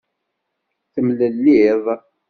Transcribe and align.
Temlelliḍ. 0.93 1.85